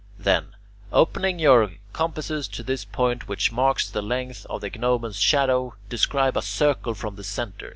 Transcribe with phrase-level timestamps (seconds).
[0.17, 0.55] Then,
[0.91, 6.35] opening your compasses to this point which marks the length of the gnomon's shadow, describe
[6.35, 7.69] a circle from the centre.